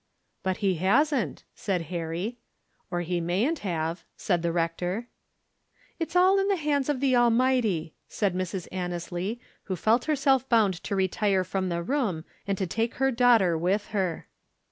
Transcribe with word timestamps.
"But 0.41 0.57
he 0.65 0.77
hasn't," 0.77 1.43
said 1.53 1.83
Harry. 1.93 2.39
"Or 2.89 3.01
he 3.01 3.21
mayn't 3.21 3.59
have," 3.59 4.03
said 4.17 4.41
the 4.41 4.51
rector. 4.51 5.09
"It's 5.99 6.15
all 6.15 6.39
in 6.39 6.47
the 6.47 6.55
hands 6.55 6.89
of 6.89 7.01
the 7.01 7.15
Almighty," 7.15 7.93
said 8.07 8.33
Mrs. 8.33 8.67
Annesley, 8.71 9.39
who 9.65 9.75
felt 9.75 10.05
herself 10.05 10.49
bound 10.49 10.73
to 10.85 10.95
retire 10.95 11.43
from 11.43 11.69
the 11.69 11.83
room 11.83 12.25
and 12.47 12.57
to 12.57 12.65
take 12.65 12.95
her 12.95 13.11
daughter 13.11 13.55
with 13.55 13.89
her. 13.89 14.25